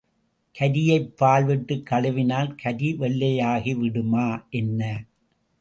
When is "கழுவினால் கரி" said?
1.89-2.95